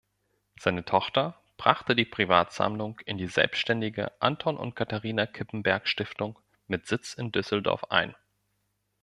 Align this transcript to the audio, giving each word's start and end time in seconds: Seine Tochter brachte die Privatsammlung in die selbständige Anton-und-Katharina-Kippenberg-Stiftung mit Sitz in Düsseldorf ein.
Seine 0.59 0.83
Tochter 0.83 1.39
brachte 1.57 1.95
die 1.95 2.05
Privatsammlung 2.05 2.97
in 3.01 3.19
die 3.19 3.27
selbständige 3.27 4.11
Anton-und-Katharina-Kippenberg-Stiftung 4.19 6.39
mit 6.65 6.87
Sitz 6.87 7.13
in 7.13 7.31
Düsseldorf 7.31 7.83
ein. 7.91 8.15